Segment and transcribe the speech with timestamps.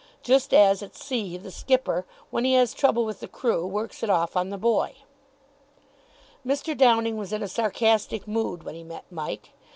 [0.23, 4.09] Just as, at sea, the skipper, when he has trouble with the crew, works it
[4.09, 4.95] off on the boy.
[6.43, 6.75] Mr.
[6.75, 9.51] Downing was in a sarcastic mood when he met Mike.